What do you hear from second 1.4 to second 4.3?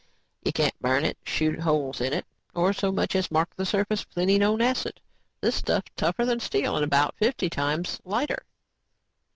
holes in it, or so much as mark the surface with